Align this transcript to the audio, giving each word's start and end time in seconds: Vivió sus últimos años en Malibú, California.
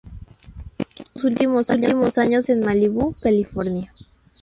Vivió 0.77 1.05
sus 1.63 1.69
últimos 1.79 2.17
años 2.17 2.49
en 2.49 2.61
Malibú, 2.61 3.13
California. 3.21 3.93